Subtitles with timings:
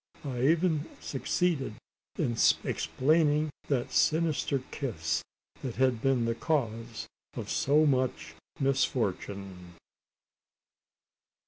[0.25, 1.75] I even succeeded
[2.17, 5.21] in explaining that sinister kiss,
[5.61, 9.75] that had been the cause of so much misfortune.